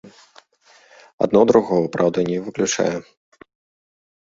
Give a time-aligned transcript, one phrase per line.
[1.25, 2.91] Адно другога, праўда, не выключае.